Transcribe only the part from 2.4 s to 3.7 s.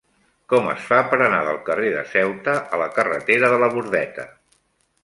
a la carretera de